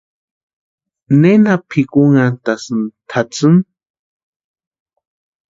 ¿Nena 1.21 1.53
pʼikunhantʼasïni 1.69 2.85
tʼatsïni? 3.09 3.61